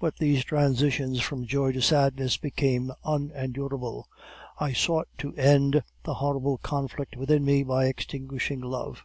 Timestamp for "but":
0.00-0.16